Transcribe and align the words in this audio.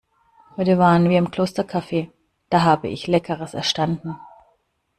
Heute 0.57 0.79
waren 0.79 1.09
wir 1.11 1.19
im 1.19 1.29
Klostercafe, 1.29 2.11
da 2.49 2.63
habe 2.63 2.87
ich 2.87 3.05
Leckeres 3.05 3.53
erstanden. 3.53 4.15